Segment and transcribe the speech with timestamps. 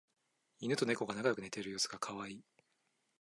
[0.61, 2.43] イヌとネコが仲良く寝ている様子がカワイイ